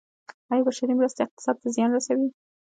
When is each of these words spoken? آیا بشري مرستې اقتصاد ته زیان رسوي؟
آیا 0.51 0.65
بشري 0.67 0.93
مرستې 0.99 1.21
اقتصاد 1.23 1.55
ته 1.61 1.67
زیان 1.75 1.91
رسوي؟ 1.93 2.27